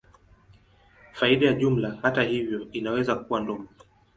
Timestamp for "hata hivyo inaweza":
2.01-3.15